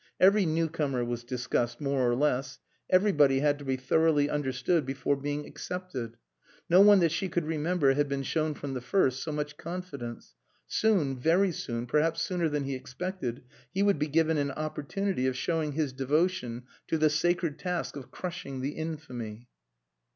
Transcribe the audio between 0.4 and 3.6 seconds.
new comer was discussed more or less. Everybody had